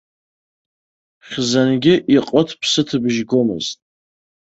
Хьзангьы 1.27 1.95
иҟыт-ԥсытбыжь 2.15 3.17
гомызт. 3.29 3.79